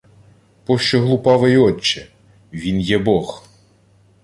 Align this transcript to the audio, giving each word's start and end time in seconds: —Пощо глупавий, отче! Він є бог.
—Пощо 0.65 0.99
глупавий, 1.01 1.57
отче! 1.57 2.07
Він 2.53 2.79
є 2.79 2.97
бог. 2.97 3.43